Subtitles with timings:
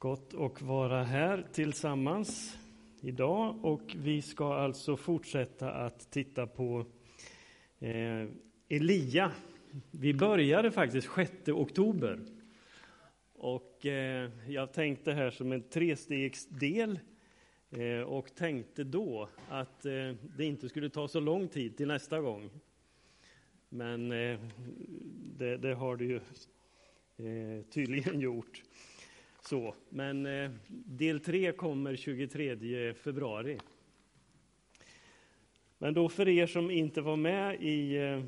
[0.00, 2.58] Gott att vara här tillsammans
[3.00, 6.86] idag och vi ska alltså fortsätta att titta på
[7.78, 8.28] eh,
[8.68, 9.32] Elia.
[9.90, 12.20] Vi började faktiskt 6 oktober
[13.34, 16.98] och eh, jag tänkte här som en trestegsdel
[17.70, 22.20] eh, och tänkte då att eh, det inte skulle ta så lång tid till nästa
[22.20, 22.50] gång.
[23.68, 24.40] Men eh,
[25.38, 26.16] det, det, har det ju
[27.16, 28.62] eh, tydligen gjort.
[29.48, 33.58] Så, men eh, del tre kommer 23 februari.
[35.78, 38.22] Men då för er som inte var med i, eh,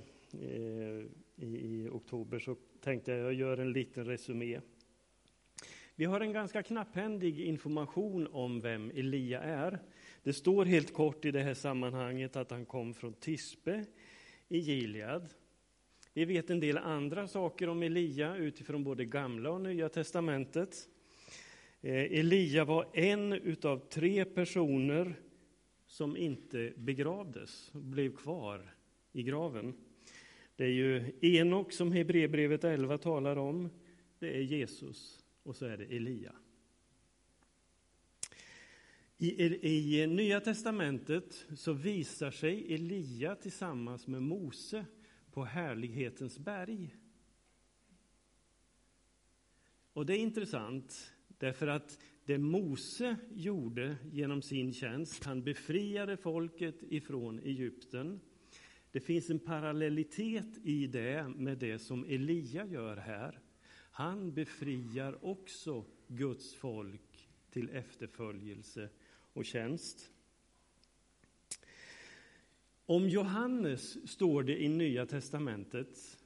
[1.36, 4.60] i, i oktober så tänkte jag jag gör en liten resumé.
[5.94, 9.78] Vi har en ganska knapphändig information om vem Elia är.
[10.22, 13.84] Det står helt kort i det här sammanhanget att han kom från Tispe
[14.48, 15.28] i Gilead.
[16.12, 20.88] Vi vet en del andra saker om Elia utifrån både gamla och nya testamentet.
[21.82, 25.20] Eh, Elia var en utav tre personer
[25.86, 28.74] som inte begravdes, blev kvar
[29.12, 29.74] i graven.
[30.56, 33.70] Det är ju Enok som Hebreerbrevet 11 talar om,
[34.18, 36.32] det är Jesus och så är det Elia.
[39.18, 39.44] I,
[40.00, 44.86] I, Nya testamentet så visar sig Elia tillsammans med Mose
[45.30, 46.96] på härlighetens berg.
[49.92, 56.82] Och det är intressant Därför att det Mose gjorde genom sin tjänst, han befriade folket
[56.82, 58.20] ifrån Egypten.
[58.92, 63.38] Det finns en parallellitet i det med det som Elia gör här.
[63.90, 68.88] Han befriar också Guds folk till efterföljelse
[69.32, 70.12] och tjänst.
[72.86, 76.18] Om Johannes står det i Nya testamentet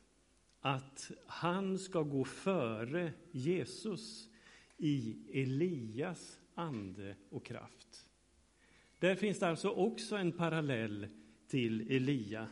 [0.60, 4.28] att han ska gå före Jesus
[4.76, 8.06] i Elias ande och kraft.
[8.98, 11.06] Där finns det alltså också en parallell
[11.48, 12.48] till Elia,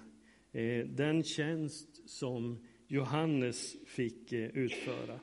[0.53, 5.21] eh, den tjänst som Johannes fick eh, utföra.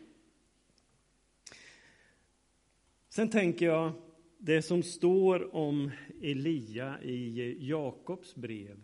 [3.10, 3.92] Sen tänker jag,
[4.38, 5.92] det som står om
[6.22, 8.82] Elia i eh, Jakobs brev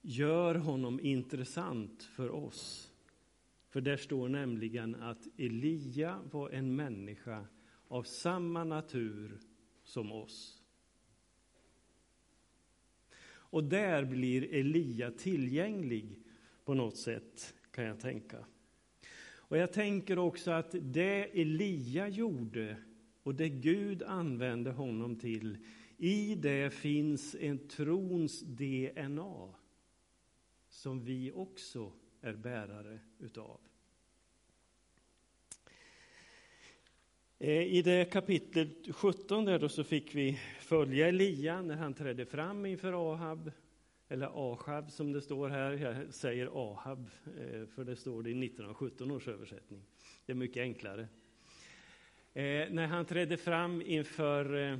[0.00, 2.89] gör honom intressant för oss.
[3.70, 7.46] För där står nämligen att Elia var en människa
[7.88, 9.38] av samma natur
[9.84, 10.62] som oss.
[13.30, 16.18] Och där blir Elia tillgänglig
[16.64, 18.44] på något sätt, kan jag tänka.
[19.32, 22.76] Och jag tänker också att det Elia gjorde
[23.22, 25.58] och det Gud använde honom till,
[25.96, 29.54] i det finns en trons DNA
[30.68, 33.60] som vi också är bärare utav.
[37.38, 42.26] Eh, I det kapitlet 17 där då så fick vi följa Elia när han trädde
[42.26, 43.50] fram inför Ahab,
[44.08, 45.72] eller Ahab som det står här.
[45.72, 49.82] Jag säger Ahab, eh, för det står det i 1917 års översättning.
[50.26, 51.08] Det är mycket enklare.
[52.32, 54.78] Eh, när han trädde fram inför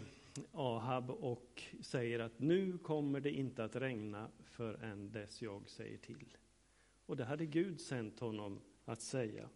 [0.52, 6.36] Ahab och säger att nu kommer det inte att regna förrän dess jag säger till.
[7.10, 9.48] Och det hade Gud sänt honom att säga.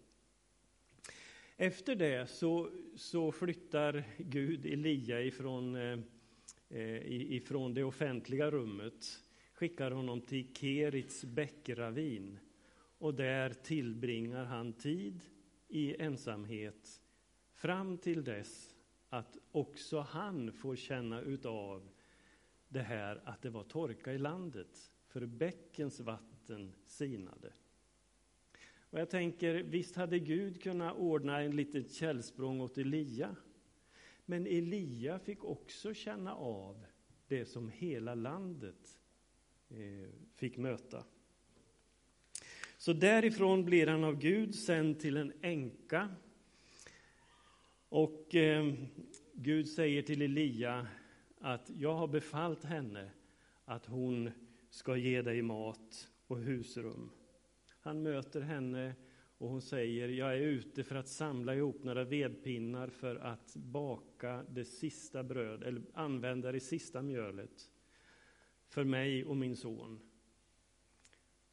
[1.57, 5.99] Efter det så, så flyttar Gud Elia ifrån, eh,
[6.69, 9.23] eh ifrån det offentliga rummet,
[9.53, 12.39] skickar honom till Kerits bäckravin
[12.99, 15.21] och där tillbringar han tid
[15.69, 17.03] i ensamhet
[17.53, 18.75] fram till dess
[19.09, 21.89] att också han får känna utav
[22.69, 26.34] det här att det var torka i landet, för bäckens vatten
[26.87, 27.53] sinade.
[28.95, 33.37] Och jag tänker, visst hade Gud kunnat ordna en litet källsprång åt Elia.
[34.27, 36.85] Men Elia fick också känna av
[37.29, 38.99] det som hela landet
[39.69, 41.05] eh, fick möta.
[42.77, 46.09] Så därifrån blir han av Gud sänd till en änka.
[47.89, 48.75] Och eh,
[49.33, 50.87] Gud säger till Elia
[51.39, 53.11] att jag har befallt henne
[53.65, 54.31] att hon
[54.71, 57.11] ska ge dig mat och husrum.
[57.81, 58.95] Han möter henne
[59.39, 64.45] och hon säger, jag är ute för att samla ihop några vedpinnar för att baka
[64.51, 67.71] det sista bröd, eller använda det sista mjölet
[68.69, 70.01] för mig och min son.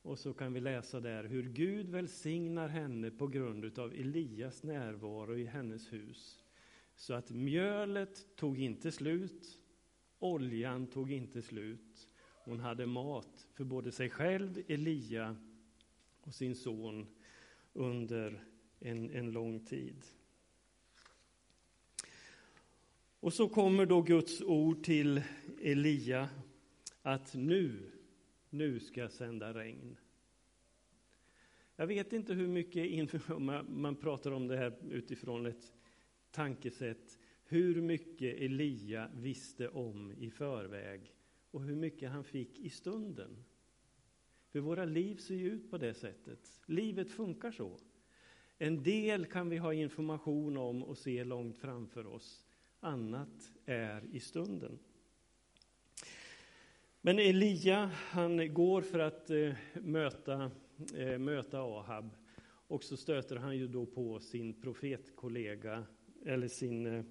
[0.02, 5.38] Och så kan vi läsa där hur Gud välsignar henne på grund av Elias närvaro
[5.38, 6.44] i hennes hus.
[6.96, 9.60] Så att mjölet tog inte slut,
[10.20, 12.11] oljan tog inte slut.
[12.52, 15.36] Hon hade mat för både sig själv, Elia
[16.22, 17.08] och sin son
[17.74, 18.44] under
[18.80, 20.06] en, en lång tid.
[23.20, 25.22] Och så kommer då Guds ord till
[25.62, 26.30] Elia
[27.02, 27.92] att nu,
[28.50, 29.98] nu ska jag sända regn.
[31.76, 33.14] Jag vet inte hur mycket
[33.68, 35.74] man pratar om det här utifrån ett
[36.32, 41.14] tankesätt, hur mycket Elia visste om i förväg
[41.52, 43.44] och hur mycket han fick i stunden.
[44.52, 46.62] För våra liv ser ju ut på det sättet.
[46.66, 47.78] Livet funkar så.
[48.58, 52.46] En del kan vi ha information om och se långt framför oss.
[52.80, 54.80] Annat är i stunden.
[57.02, 60.52] Men Elia, han går för att eh, möta,
[60.98, 62.10] eh, möta Ahab.
[62.68, 65.84] Och så stöter han ju då på sin profetkollega,
[66.26, 67.04] eller sin, eh,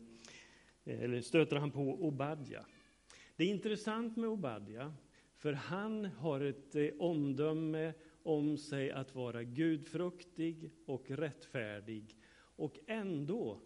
[0.84, 2.66] eller stöter han på Obadja.
[3.40, 4.94] Det är intressant med Obadja,
[5.36, 7.92] för han har ett eh, omdöme
[8.22, 12.16] om sig att vara gudfruktig och rättfärdig.
[12.36, 13.60] Och ändå,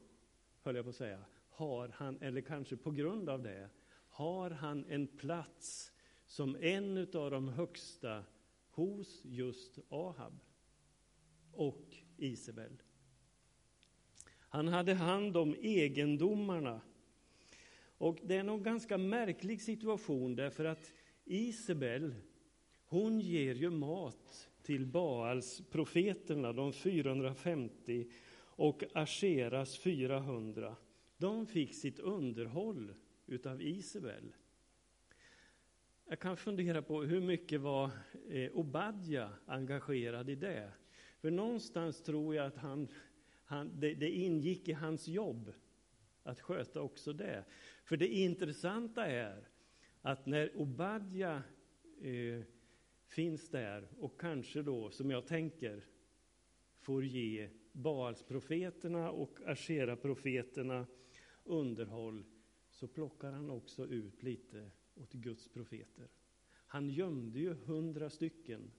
[0.63, 3.69] höll jag på att säga, har han, eller kanske på grund av det,
[4.09, 5.93] har han en plats
[6.27, 8.25] som en av de högsta
[8.71, 10.41] hos just Ahab
[11.53, 12.83] och Isabel.
[14.49, 16.81] Han hade hand om egendomarna.
[18.05, 20.93] Och det är en ganska märklig situation därför att
[21.25, 22.15] Isabel,
[22.85, 30.77] hon ger ju mat till Baals profeterna, de 450, och Asheras 400.
[31.17, 32.95] De fick sitt underhåll
[33.27, 34.33] utav Isabel.
[36.09, 37.91] Jag kan fundera på hur mycket var
[38.29, 40.73] eh, Obadja engagerad i det?
[41.21, 42.89] För någonstans tror jag att han,
[43.45, 45.53] han, det, det ingick i hans jobb
[46.25, 47.45] att sköta också det.
[47.85, 49.49] För det intressanta är
[50.01, 51.43] att när Obadja
[52.01, 52.43] eh,
[53.07, 55.85] finns där och kanske då, som jag tänker,
[56.81, 60.87] får ge Baalsprofeterna och Ashera-profeterna
[61.45, 62.25] underhåll,
[62.71, 66.09] så plockar han också ut lite åt Guds profeter.
[66.67, 68.71] Han gömde ju hundra stycken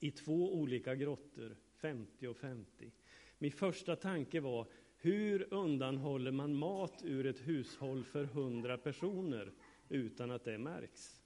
[0.00, 2.92] i två olika grottor, 50 och 50.
[3.38, 4.68] Min första tanke var,
[5.04, 9.52] hur undanhåller man mat ur ett hushåll för hundra personer
[9.88, 11.22] utan att det märks?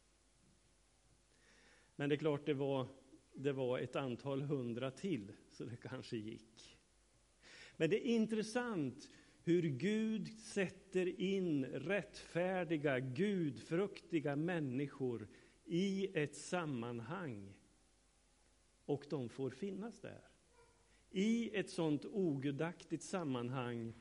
[1.96, 2.86] Men det är klart, det var,
[3.34, 6.78] det var ett antal hundra till, så det kanske gick.
[7.76, 9.08] Men det är intressant
[9.42, 15.28] hur Gud sätter in rättfärdiga, gudfruktiga människor
[15.64, 17.54] i ett sammanhang.
[18.84, 20.27] Och de får finnas där.
[21.10, 23.94] I ett sånt ogudaktigt sammanhang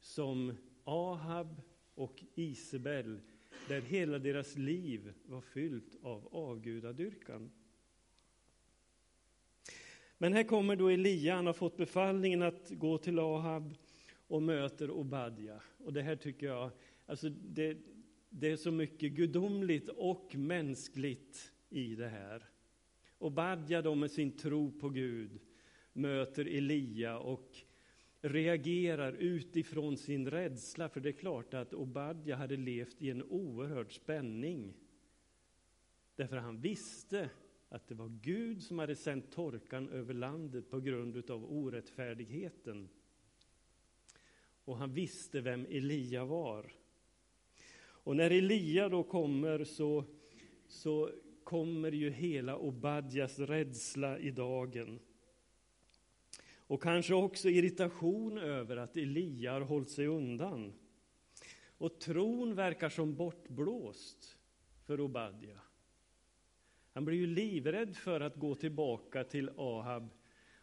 [0.00, 1.62] som Ahab
[1.94, 3.20] och Isabel,
[3.68, 7.50] där hela deras liv var fyllt av avgudadyrkan.
[10.18, 13.74] Men här kommer då Elia, han har fått befallningen att gå till Ahab
[14.28, 15.60] och möter Obadja.
[15.78, 16.70] Och det här tycker jag,
[17.06, 17.78] alltså det,
[18.28, 22.42] det är så mycket gudomligt och mänskligt i det här.
[23.18, 25.40] Obadja då med sin tro på Gud
[25.96, 27.56] möter Elia och
[28.20, 33.94] reagerar utifrån sin rädsla, för det är klart att Obadja hade levt i en oerhörd
[33.94, 34.74] spänning.
[36.16, 37.30] Därför han visste
[37.68, 42.88] att det var Gud som hade sänt torkan över landet på grund av orättfärdigheten
[44.66, 46.72] och han visste vem Elia var.
[47.78, 50.04] Och när Elia då kommer så,
[50.68, 51.10] så
[51.44, 55.00] kommer ju hela Obadjas rädsla i dagen.
[56.66, 60.72] Och kanske också irritation över att Elia har hållit sig undan.
[61.78, 64.38] Och tron verkar som bortblåst
[64.84, 65.60] för Obadja.
[66.92, 70.10] Han blir ju livrädd för att gå tillbaka till Ahab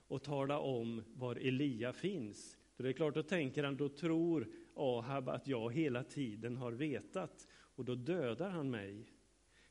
[0.07, 2.57] och tala om var Elia finns.
[2.75, 6.71] För det är klart, då tänker han, då tror Ahab att jag hela tiden har
[6.71, 9.05] vetat och då dödar han mig.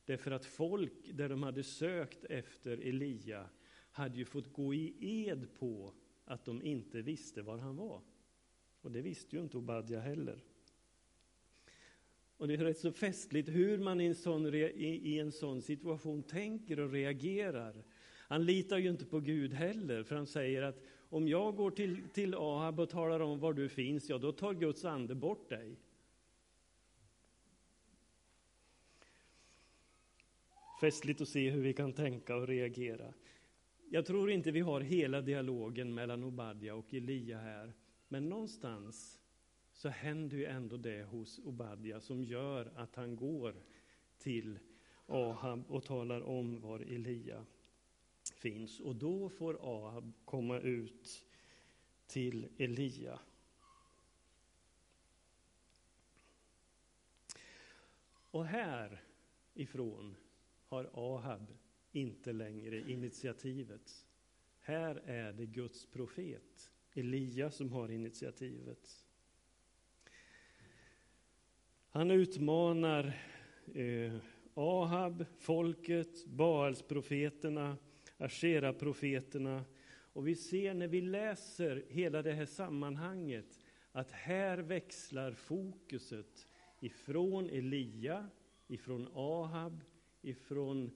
[0.04, 3.48] Därför att folk där de hade sökt efter Elia
[3.90, 5.94] hade ju fått gå i ed på
[6.32, 8.00] att de inte visste var han var.
[8.80, 10.44] Och det visste ju inte Obadja heller.
[12.36, 16.22] Och det är rätt så festligt hur man i en sån, i en sån situation
[16.22, 17.84] tänker och reagerar.
[18.28, 22.08] Han litar ju inte på Gud heller, för han säger att om jag går till,
[22.12, 25.76] till Ahab och talar om var du finns, ja då tar Guds ande bort dig.
[30.80, 33.14] Festligt att se hur vi kan tänka och reagera.
[33.94, 37.72] Jag tror inte vi har hela dialogen mellan Obadja och Elia här,
[38.08, 39.20] men någonstans
[39.72, 43.54] så händer ju ändå det hos Obadja som gör att han går
[44.18, 44.58] till
[45.06, 47.46] Ahab och talar om var Elia
[48.34, 48.80] finns.
[48.80, 51.24] Och då får Ahab komma ut
[52.06, 53.18] till Elia.
[58.30, 60.16] Och härifrån
[60.66, 61.46] har Ahab
[61.92, 64.06] inte längre initiativet.
[64.60, 69.04] Här är det Guds profet, Elia, som har initiativet.
[71.88, 73.20] Han utmanar
[73.74, 74.16] eh,
[74.54, 77.76] Ahab, folket, Baalsprofeterna,
[78.18, 79.64] Ashera-profeterna.
[80.12, 83.58] Och vi ser när vi läser hela det här sammanhanget
[83.92, 86.46] att här växlar fokuset
[86.80, 88.28] ifrån Elia,
[88.66, 89.84] ifrån Ahab,
[90.22, 90.90] ifrån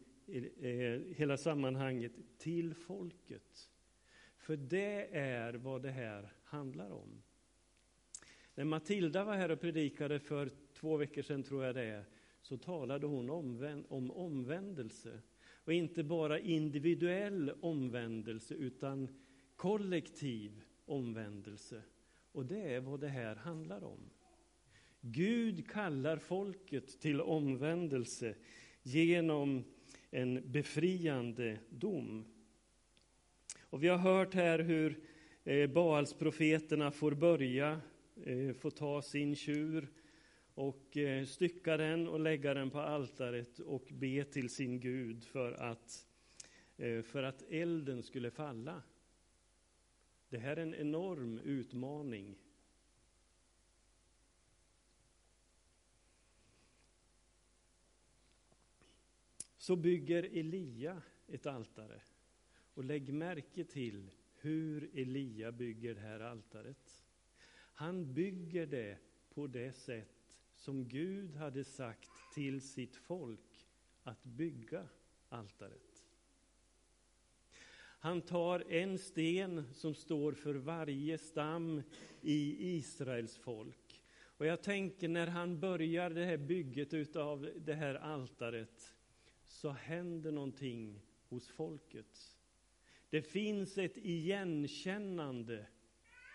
[1.17, 3.71] hela sammanhanget till folket.
[4.37, 7.23] För det är vad det här handlar om.
[8.55, 12.05] När Matilda var här och predikade för två veckor sedan, tror jag det är,
[12.43, 13.31] så talade hon
[13.89, 15.21] om omvändelse.
[15.65, 19.09] Och inte bara individuell omvändelse, utan
[19.57, 21.83] kollektiv omvändelse.
[22.33, 24.11] Och det är vad det här handlar om.
[25.01, 28.35] Gud kallar folket till omvändelse
[28.83, 29.65] genom
[30.11, 32.25] en befriande dom.
[33.61, 35.01] Och vi har hört här hur
[35.45, 37.81] eh, Baalsprofeterna får börja,
[38.25, 39.89] eh, få ta sin tjur
[40.55, 45.53] och eh, stycka den och lägga den på altaret och be till sin Gud för
[45.53, 46.07] att,
[47.05, 48.83] för att elden skulle falla.
[50.29, 52.37] Det här är en enorm utmaning.
[59.67, 62.01] Så bygger Elia ett altare.
[62.75, 67.05] Och lägg märke till hur Elia bygger det här altaret.
[67.75, 68.99] Han bygger det
[69.35, 73.67] på det sätt som Gud hade sagt till sitt folk
[74.03, 74.89] att bygga
[75.29, 76.05] altaret.
[77.99, 81.83] Han tar en sten som står för varje stam
[82.23, 84.03] i Israels folk.
[84.19, 88.96] Och jag tänker när han börjar det här bygget av det här altaret
[89.47, 92.37] så händer någonting hos folket.
[93.11, 95.67] Det finns ett igenkännande,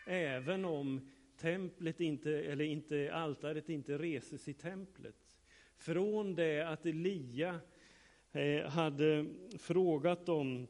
[0.07, 5.37] även om templet inte, eller inte, altaret inte reses i templet.
[5.75, 7.59] Från det att Elia
[8.31, 9.25] eh, hade
[9.59, 10.67] frågat dem,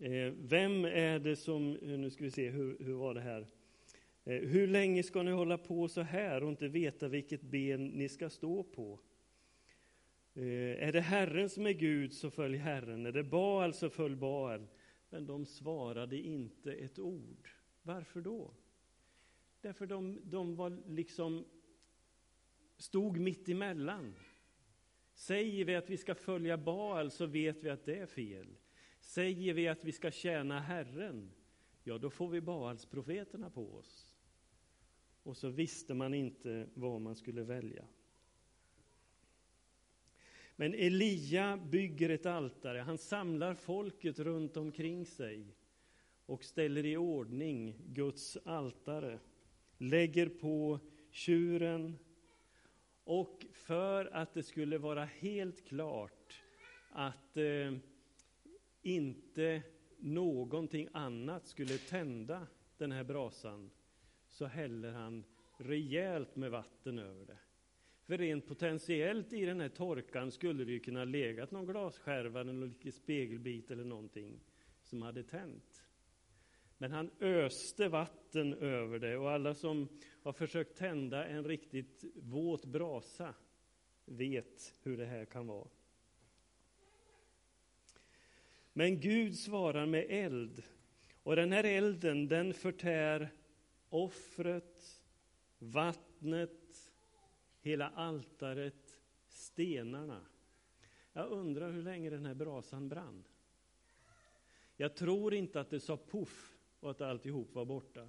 [0.00, 3.46] eh, vem är det som, eh, nu ska vi se, hur, hur var det här?
[4.24, 8.08] Eh, hur länge ska ni hålla på så här och inte veta vilket ben ni
[8.08, 9.00] ska stå på?
[10.38, 13.06] Eh, är det Herren som är Gud, så följ Herren.
[13.06, 14.66] Är det Baal, så följ Baal.
[15.10, 17.48] Men de svarade inte ett ord.
[17.82, 18.54] Varför då?
[19.60, 21.44] Därför de, de var liksom
[22.76, 24.14] stod mitt emellan.
[25.14, 28.56] Säger vi att vi ska följa Baal så vet vi att det är fel.
[29.00, 31.30] Säger vi att vi ska tjäna Herren,
[31.84, 34.16] ja då får vi Baals-profeterna på oss.
[35.22, 37.84] Och så visste man inte vad man skulle välja.
[40.60, 45.56] Men Elia bygger ett altare, han samlar folket runt omkring sig
[46.26, 49.18] och ställer i ordning Guds altare,
[49.76, 51.98] lägger på tjuren.
[53.04, 56.42] Och för att det skulle vara helt klart
[56.90, 57.74] att eh,
[58.82, 59.62] inte
[59.98, 62.46] någonting annat skulle tända
[62.78, 63.70] den här brasan
[64.28, 65.24] så häller han
[65.56, 67.38] rejält med vatten över det.
[68.08, 72.52] För rent potentiellt i den här torkan skulle det ju kunna legat någon glasskärva eller
[72.52, 74.40] någon spegelbit eller någonting
[74.82, 75.84] som hade tänt.
[76.78, 79.88] Men han öste vatten över det och alla som
[80.22, 83.34] har försökt tända en riktigt våt brasa
[84.04, 85.68] vet hur det här kan vara.
[88.72, 90.62] Men Gud svarar med eld.
[91.22, 93.30] Och den här elden den förtär
[93.88, 95.02] offret,
[95.58, 96.87] vattnet,
[97.68, 100.20] hela altaret, stenarna.
[101.12, 103.24] Jag undrar hur länge den här brasan brann.
[104.76, 108.08] Jag tror inte att det sa poff och att alltihop var borta.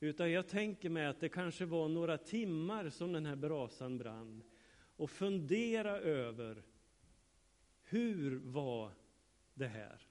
[0.00, 4.42] Utan jag tänker mig att det kanske var några timmar som den här brasan brann.
[4.96, 6.62] Och fundera över
[7.82, 8.92] hur var
[9.54, 10.02] det här?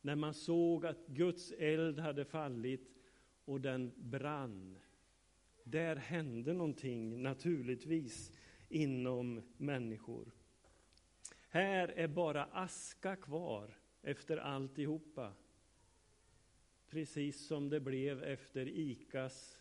[0.00, 2.98] När man såg att Guds eld hade fallit
[3.44, 4.78] och den brann.
[5.64, 8.32] Där hände någonting naturligtvis
[8.68, 10.32] inom människor.
[11.48, 15.32] Här är bara aska kvar efter alltihopa.
[16.88, 19.60] Precis som det blev efter ICAs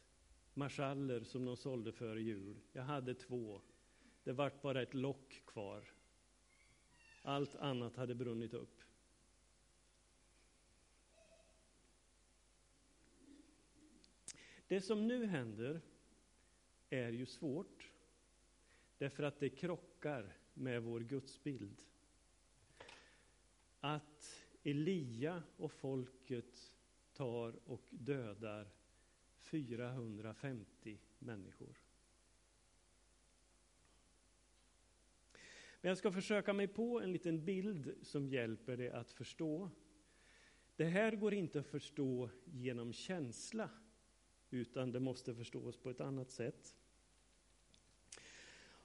[0.54, 2.60] marschaller som de sålde före jul.
[2.72, 3.62] Jag hade två.
[4.24, 5.84] Det vart bara ett lock kvar.
[7.22, 8.82] Allt annat hade brunnit upp.
[14.68, 15.82] Det som nu händer
[16.92, 17.92] är ju svårt.
[18.98, 21.82] därför att det krockar med vår gudsbild.
[23.80, 26.74] Att Elia och folket
[27.14, 28.68] tar och dödar
[29.38, 31.82] 450 människor.
[35.82, 39.70] Men jag ska försöka mig på en liten bild som hjälper dig att förstå.
[40.76, 43.70] Det här går inte att förstå genom känsla,
[44.52, 46.76] utan det måste förstås på ett annat sätt.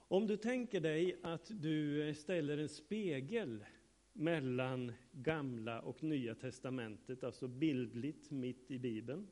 [0.08, 3.64] Om du tänker dig att du ställer en spegel
[4.12, 9.28] mellan Gamla och Nya testamentet, alltså bildligt mitt i Bibeln.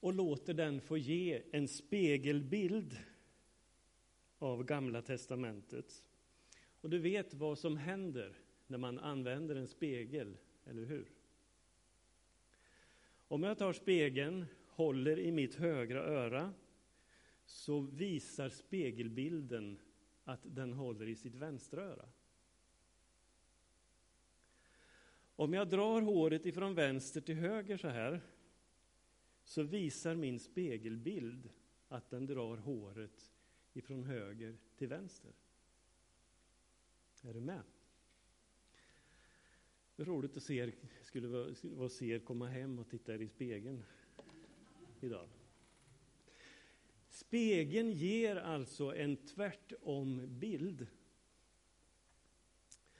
[0.00, 2.96] Och låter den få ge en spegelbild
[4.38, 6.04] av Gamla testamentet.
[6.80, 11.17] Och du vet vad som händer när man använder en spegel, eller hur?
[13.30, 16.54] Om jag tar spegeln, håller i mitt högra öra,
[17.44, 19.78] så visar spegelbilden
[20.24, 22.08] att den håller i sitt vänstra öra.
[25.36, 28.20] Om jag drar håret ifrån vänster till höger så här,
[29.44, 31.50] så visar min spegelbild
[31.88, 33.32] att den drar håret
[33.72, 35.32] ifrån höger till vänster.
[37.22, 37.62] Är du med?
[39.98, 43.14] Det är roligt att se er, skulle vara, vara se er komma hem och titta
[43.14, 43.84] er i spegeln
[45.00, 45.28] idag.
[47.10, 50.86] Spegeln ger alltså en tvärtom-bild.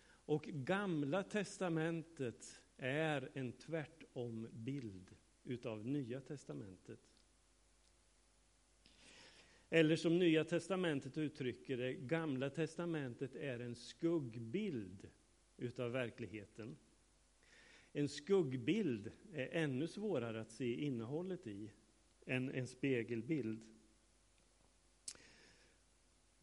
[0.04, 7.00] Och Gamla testamentet är en tvärtom-bild utav Nya testamentet.
[9.70, 15.08] Eller som Nya testamentet uttrycker det, Gamla testamentet är en skuggbild
[15.56, 16.76] utav verkligheten.
[17.92, 21.70] En skuggbild är ännu svårare att se innehållet i
[22.26, 23.64] än en spegelbild.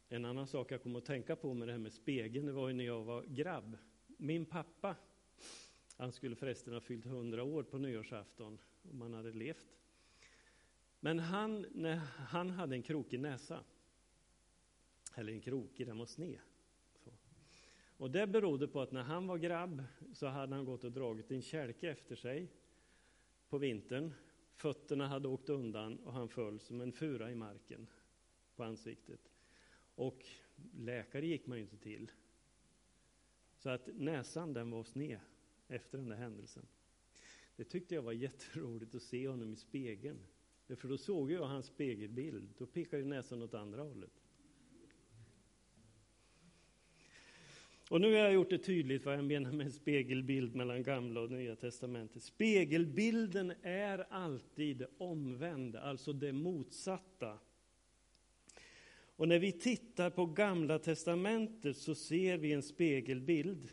[0.08, 2.68] En annan sak jag kom att tänka på med det här med spegeln, det var
[2.68, 3.78] ju när jag var grabb.
[4.18, 4.96] Min pappa,
[5.98, 8.60] han skulle förresten ha fyllt 100 år på nyårsafton
[8.92, 9.76] om han hade levt.
[11.00, 13.64] Men han, när han hade en krokig näsa,
[15.16, 16.40] eller en krokig, den var sned.
[17.98, 21.32] Och det berodde på att när han var grabb så hade han gått och dragit
[21.32, 22.52] en kälke efter sig
[23.50, 24.14] på vintern.
[24.56, 27.88] Fötterna hade åkt undan och han föll som en fura i marken
[28.56, 29.32] på ansiktet.
[29.96, 30.26] Och
[30.78, 32.12] läkare gick man ju inte till.
[33.58, 35.20] Så att näsan den var sned
[35.68, 36.66] efter den där händelsen.
[37.56, 40.20] Det tyckte jag var jätteroligt att se honom i spegeln.
[40.68, 42.54] För då såg jag hans spegelbild.
[42.58, 44.25] Då pekade näsan åt andra hållet.
[47.90, 51.22] Och nu har jag gjort det tydligt vad jag menar med en spegelbild mellan Gamla
[51.22, 52.24] och Nya testamentet.
[52.24, 57.40] Spegelbilden är alltid omvänd, alltså det motsatta.
[59.16, 63.72] Och när vi tittar på Gamla testamentet så ser vi en spegelbild.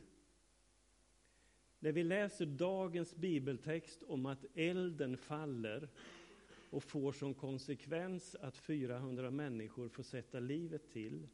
[1.79, 5.89] När vi läser dagens bibeltext om att elden faller
[6.71, 11.29] och får som konsekvens att 400 människor får sätta livet till,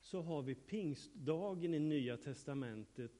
[0.00, 3.12] så har vi pingstdagen i Nya testamentet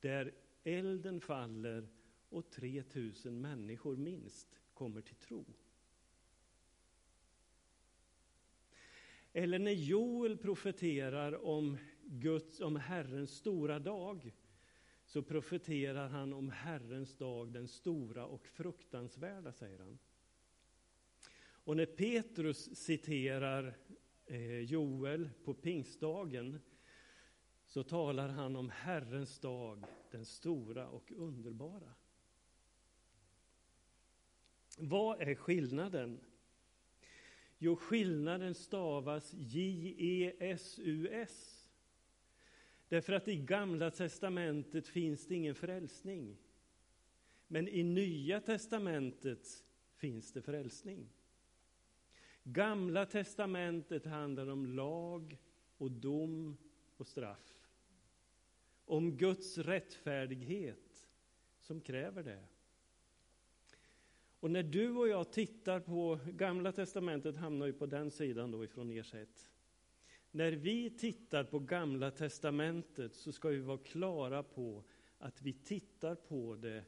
[0.00, 1.88] där elden faller
[2.28, 5.44] och 3000 människor minst kommer till tro.
[9.32, 14.32] Eller när Joel profeterar om, Guds, om Herrens stora dag
[15.04, 19.98] så profeterar han om Herrens dag, den stora och fruktansvärda, säger han.
[21.64, 23.76] Och när Petrus citerar
[24.26, 26.60] Eh, Joel på pingstdagen
[27.66, 31.94] så talar han om Herrens dag, den stora och underbara.
[34.78, 36.20] Vad är skillnaden?
[37.58, 40.80] Jo, skillnaden stavas J-E-S-U-S.
[42.88, 46.36] Därför att i Gamla testamentet finns det ingen frälsning.
[47.46, 49.64] Men i Nya testamentet
[49.96, 51.13] finns det frälsning.
[52.44, 55.38] Gamla testamentet handlar om lag
[55.78, 56.56] och dom
[56.96, 57.68] och straff.
[58.84, 61.08] Om Guds rättfärdighet
[61.60, 62.44] som kräver det.
[64.40, 68.64] Och när du och jag tittar på Gamla testamentet hamnar ju på den sidan då
[68.64, 69.50] ifrån er sätt.
[70.30, 74.84] När vi tittar på Gamla testamentet så ska vi vara klara på
[75.18, 76.84] att vi tittar på det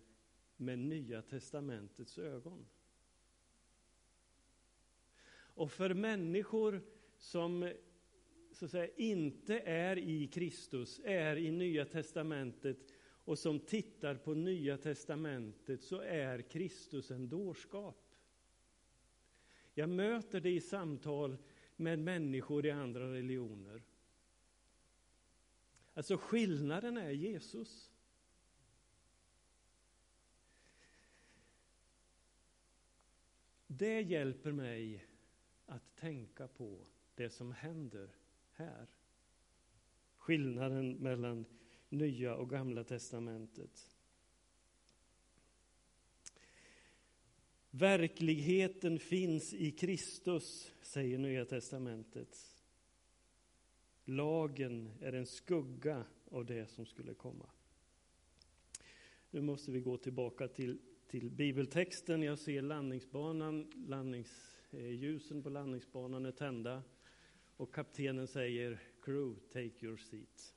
[0.56, 2.66] med Nya testamentets ögon.
[5.56, 6.82] Och för människor
[7.18, 7.72] som
[8.52, 12.78] så att säga, inte är i Kristus, är i Nya testamentet
[13.24, 18.14] och som tittar på Nya testamentet så är Kristus en dårskap.
[19.74, 21.36] Jag möter det i samtal
[21.76, 23.82] med människor i andra religioner.
[25.94, 27.90] Alltså skillnaden är Jesus.
[33.66, 35.06] Det hjälper mig
[35.66, 38.11] att tänka på det som händer
[38.52, 38.87] här.
[40.16, 41.44] Skillnaden mellan
[41.88, 43.88] Nya och Gamla testamentet.
[47.70, 52.57] Verkligheten finns i Kristus, säger Nya testamentet.
[54.05, 57.50] Lagen är en skugga av det som skulle komma.
[59.31, 62.22] Nu måste vi gå tillbaka till, till bibeltexten.
[62.22, 63.72] Jag ser landningsbanan,
[64.76, 66.82] Eh, ljusen på landningsbanan är tända.
[67.56, 70.54] Och kaptenen säger Crew, take your seat.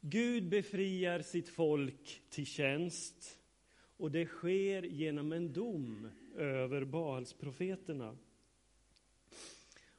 [0.00, 3.40] Gud befriar sitt folk till tjänst
[3.96, 8.16] och det sker genom en dom över Baalsprofeterna.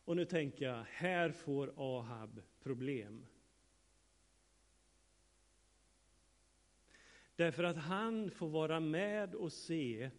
[0.06, 3.26] Och nu tänker jag, här får Ahab problem.
[7.36, 10.12] Därför att han får vara med och se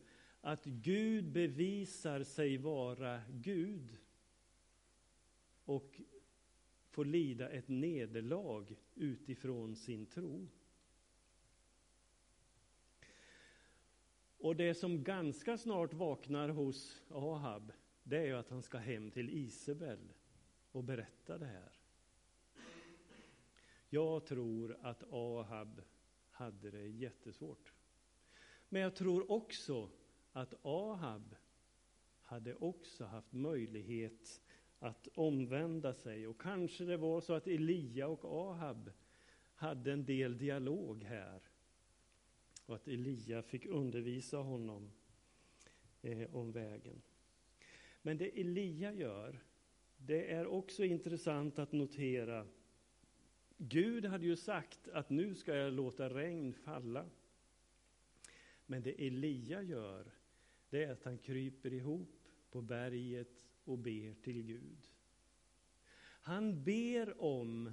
[0.47, 3.99] att Gud bevisar sig vara Gud
[5.65, 6.01] och
[6.91, 10.49] får lida ett nederlag utifrån sin tro.
[14.39, 19.31] Och det som ganska snart vaknar hos Ahab, det är att han ska hem till
[19.31, 20.13] Isabel
[20.73, 21.81] och berätta det här.
[23.89, 25.83] Jag tror att Ahab
[26.31, 27.73] hade det jättesvårt.
[28.69, 29.91] Men jag tror också
[30.37, 31.37] att Ahab
[32.23, 34.43] hade också haft möjlighet
[34.79, 36.27] att omvända sig.
[36.27, 38.91] Och kanske det var så att Elia och Ahab
[39.55, 41.41] hade en del dialog här.
[42.67, 44.91] Och att Elia fick undervisa honom
[46.03, 47.03] eh, om vägen.
[48.03, 49.39] Men det Elia gör,
[49.97, 52.47] det är också intressant att notera.
[53.57, 57.07] Gud hade ju sagt att nu ska jag låta regn falla.
[58.67, 60.16] Men det Elia gör,
[60.71, 64.91] det är att han kryper ihop på berget och ber till Gud.
[66.21, 67.73] Han ber om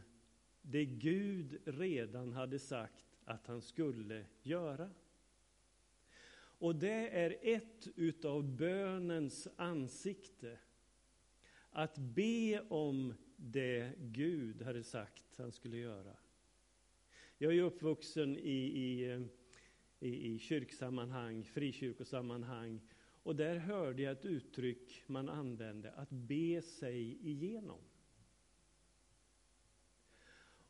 [0.61, 4.89] det Gud redan hade sagt att han skulle göra.
[6.35, 10.59] Och det är ett utav bönens ansikte.
[11.69, 16.17] Att be om det Gud hade sagt han skulle göra.
[17.37, 19.21] Jag är uppvuxen i, i, eh,
[20.03, 22.81] i, i kyrksammanhang, frikyrkosammanhang
[23.23, 27.79] och där hörde jag ett uttryck man använde, att be sig igenom.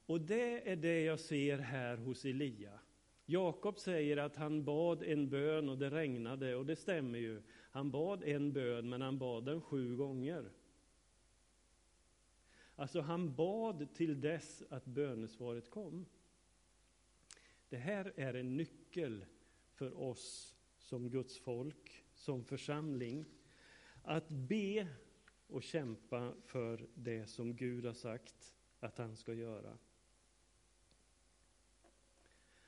[0.06, 2.80] Och det är det jag ser här hos Elia.
[3.26, 7.42] Jakob säger att han bad en bön och det regnade, och det stämmer ju.
[7.72, 10.52] Han bad en bön, men han bad den sju gånger.
[12.76, 16.06] Alltså, han bad till dess att bönesvaret kom.
[17.70, 18.83] Det här är en nyckel
[19.74, 23.26] för oss som Guds folk som församling
[24.04, 24.88] att be
[25.48, 29.78] och kämpa för det som Gud har sagt att han ska göra.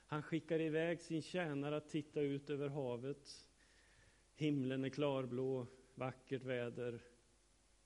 [0.07, 3.49] Han skickar iväg sin tjänare att titta ut över havet.
[4.35, 7.01] Himlen är klarblå, vackert väder.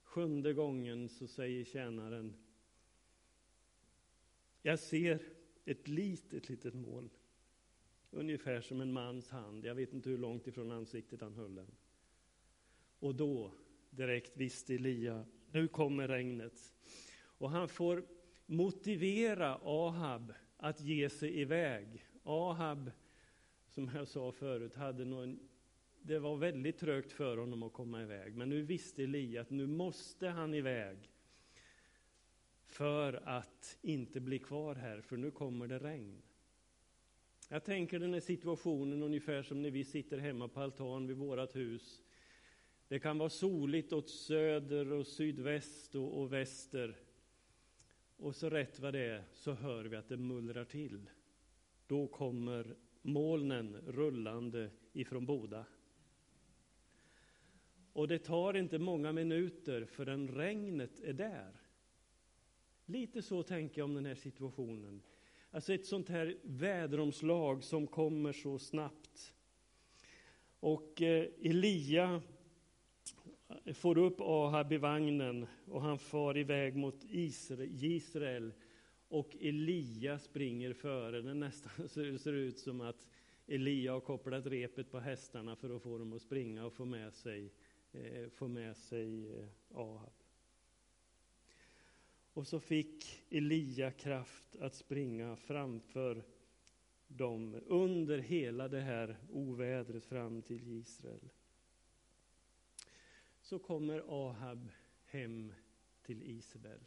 [0.02, 2.36] Sjunde gången så säger tjänaren
[4.62, 5.22] Jag ser
[5.64, 7.10] ett litet, litet moln.
[8.10, 9.64] Ungefär som en mans hand.
[9.64, 11.70] Jag vet inte hur långt ifrån ansiktet han höll den.
[12.98, 13.52] Och då,
[13.90, 16.74] direkt visste Elia, nu kommer regnet.
[17.22, 18.04] Och han får
[18.46, 22.06] motivera Ahab att ge sig iväg.
[22.22, 22.90] Ahab,
[23.68, 25.48] som jag sa förut, hade någon,
[26.02, 28.36] det var väldigt trögt för honom att komma iväg.
[28.36, 31.10] Men nu visste Elia att nu måste han iväg
[32.66, 36.22] för att inte bli kvar här, för nu kommer det regn.
[37.52, 41.56] Jag tänker den här situationen ungefär som när vi sitter hemma på altan vid vårt
[41.56, 42.02] hus.
[42.88, 46.96] Det kan vara soligt åt söder och sydväst och, och väster.
[48.16, 51.10] Och så rätt vad det är så hör vi att det mullrar till.
[51.86, 55.64] Då kommer molnen rullande ifrån Boda.
[57.92, 61.60] Och det tar inte många minuter förrän regnet är där.
[62.86, 65.02] Lite så tänker jag om den här situationen.
[65.52, 69.34] Alltså ett sånt här väderomslag som kommer så snabbt.
[70.60, 72.22] Och eh, Elia
[73.74, 78.52] får upp Ahab i vagnen och han far iväg mot Israel.
[79.08, 81.20] Och Elia springer före.
[81.20, 83.08] Det nästan ser ut som att
[83.46, 87.14] Elia har kopplat repet på hästarna för att få dem att springa och få med
[87.14, 87.52] sig
[87.92, 90.19] eh, få med sig eh, Ahab.
[92.40, 96.24] Och så fick Elia kraft att springa framför
[97.08, 101.28] dem under hela det här ovädret fram till Israel.
[103.40, 104.68] Så kommer Ahab
[105.04, 105.52] hem
[106.02, 106.80] till Isabel.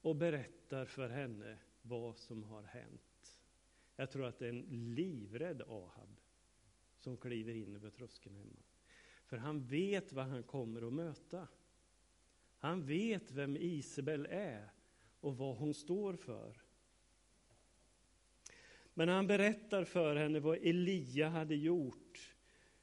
[0.00, 3.38] Och berättar för henne vad som har hänt.
[3.96, 6.16] Jag tror att det är en livrädd Ahab
[6.98, 8.62] som kliver in över tröskeln hemma.
[9.24, 11.48] För han vet vad han kommer att möta.
[12.58, 14.70] Han vet vem Isabel är
[15.20, 16.62] och vad hon står för.
[18.94, 22.34] Men han berättar för henne vad Elia hade gjort,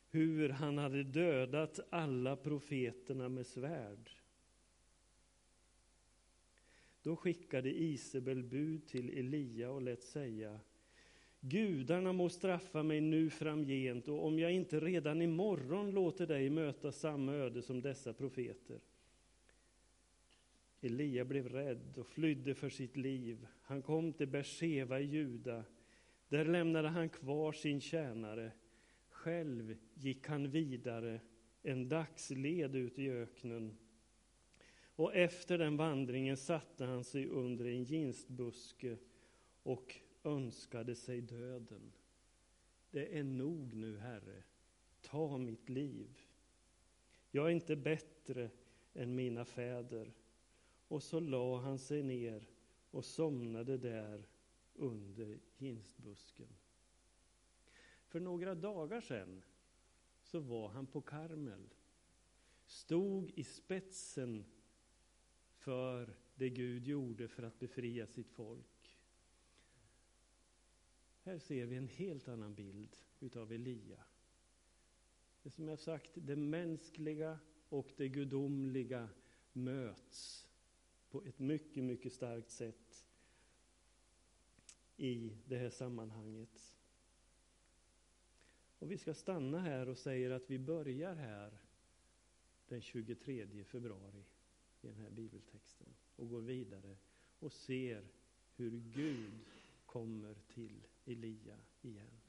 [0.09, 4.09] hur han hade dödat alla profeterna med svärd.
[7.01, 10.59] Då skickade Isabel bud till Elia och lät säga
[11.39, 16.91] Gudarna må straffa mig nu framgent och om jag inte redan imorgon låter dig möta
[16.91, 18.79] samma öde som dessa profeter.
[20.83, 23.47] Elia blev rädd och flydde för sitt liv.
[23.61, 25.63] Han kom till Berseva i Juda.
[26.29, 28.51] Där lämnade han kvar sin tjänare.
[29.09, 31.19] Själv gick han vidare
[31.61, 33.77] en dagsled ut i öknen.
[34.95, 38.97] Och efter den vandringen satte han sig under en ginstbuske
[39.63, 41.91] och önskade sig döden.
[42.91, 44.43] Det är nog nu, Herre.
[45.01, 46.19] Ta mitt liv.
[47.31, 48.49] Jag är inte bättre
[48.93, 50.11] än mina fäder.
[50.93, 52.47] Och så la han sig ner
[52.91, 54.27] och somnade där
[54.73, 56.47] under ginstbusken.
[58.07, 59.43] För några dagar sedan
[60.21, 61.69] så var han på Karmel.
[62.65, 64.45] Stod i spetsen
[65.53, 68.97] för det Gud gjorde för att befria sitt folk.
[71.21, 74.03] Här ser vi en helt annan bild utav Elia.
[75.43, 79.09] Det som jag sagt, det mänskliga och det gudomliga
[79.53, 80.49] möts
[81.13, 83.05] på ett mycket, mycket starkt sätt
[84.97, 86.77] i det här sammanhanget.
[88.79, 91.57] Och vi ska stanna här och säga att vi börjar här
[92.67, 94.23] den 23 februari
[94.81, 96.97] i den här bibeltexten och går vidare
[97.39, 98.07] och ser
[98.55, 99.39] hur Gud
[99.85, 102.22] kommer till Elia igen.